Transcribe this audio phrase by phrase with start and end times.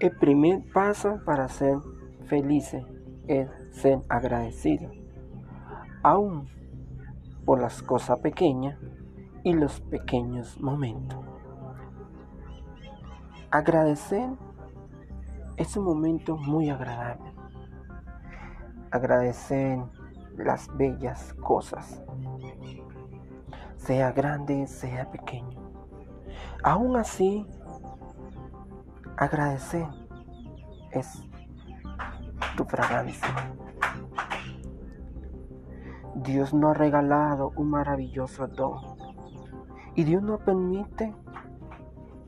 [0.00, 1.76] El primer paso para ser
[2.26, 2.72] feliz
[3.26, 4.92] es ser agradecido,
[6.04, 6.48] aún
[7.44, 8.78] por las cosas pequeñas
[9.42, 11.18] y los pequeños momentos.
[13.50, 14.28] Agradecer
[15.56, 17.32] es un momento muy agradable.
[18.92, 19.80] Agradecer
[20.36, 22.04] las bellas cosas,
[23.76, 25.58] sea grande, sea pequeño.
[26.62, 27.44] Aún así,
[29.18, 29.84] agradecer
[30.92, 31.24] es
[32.56, 33.52] tu fragancia.
[36.14, 38.78] Dios nos ha regalado un maravilloso don
[39.96, 41.12] y Dios nos permite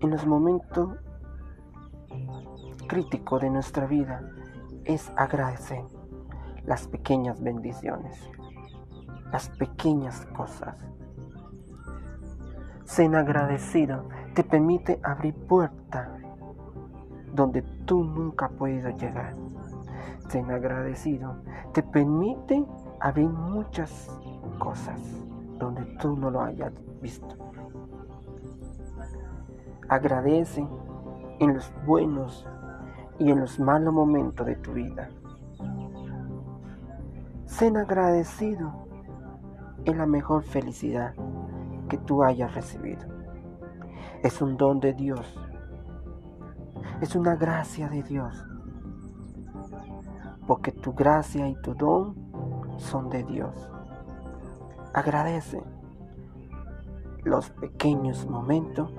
[0.00, 0.96] en los momentos
[2.86, 4.22] críticos de nuestra vida
[4.84, 5.84] es agradecer
[6.64, 8.30] las pequeñas bendiciones,
[9.30, 10.74] las pequeñas cosas.
[12.84, 16.08] Ser agradecido te permite abrir puertas
[17.34, 19.34] donde tú nunca has podido llegar.
[20.28, 21.36] Ser agradecido
[21.72, 22.64] te permite
[23.00, 24.10] abrir muchas
[24.58, 25.00] cosas
[25.58, 27.36] donde tú no lo hayas visto.
[29.88, 30.66] Agradece
[31.38, 32.46] en los buenos
[33.18, 35.08] y en los malos momentos de tu vida.
[37.46, 38.72] Ser agradecido
[39.84, 41.14] es la mejor felicidad
[41.88, 43.06] que tú hayas recibido.
[44.22, 45.38] Es un don de Dios.
[47.00, 48.44] Es una gracia de Dios.
[50.48, 52.16] Porque tu gracia y tu don
[52.78, 53.54] son de Dios.
[54.92, 55.62] Agradece
[57.22, 58.90] los pequeños momentos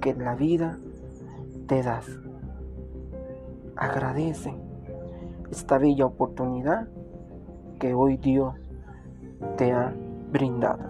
[0.00, 0.78] que la vida
[1.68, 2.06] te das.
[3.76, 4.52] Agradece
[5.52, 6.88] esta bella oportunidad
[7.78, 8.56] que hoy Dios
[9.56, 9.94] te ha
[10.32, 10.84] brindado.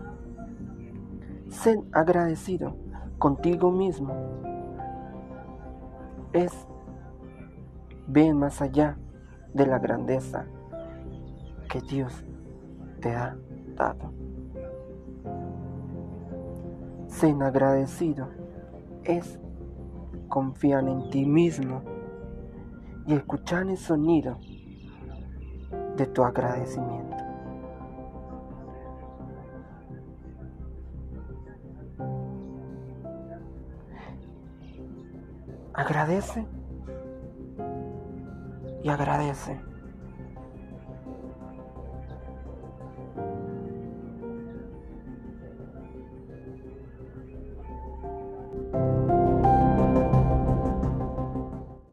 [1.50, 2.76] Ser agradecido
[3.18, 4.14] contigo mismo
[6.32, 6.52] es
[8.06, 8.96] ver más allá
[9.54, 10.46] de la grandeza
[11.70, 12.24] que Dios
[13.00, 13.36] te ha
[13.76, 14.12] dado.
[17.08, 18.28] Ser agradecido
[19.04, 19.38] es
[20.28, 21.82] confiar en ti mismo
[23.06, 24.38] y escuchar el sonido
[25.96, 27.19] de tu agradecimiento.
[35.74, 36.46] Agradece
[38.82, 39.69] y agradece.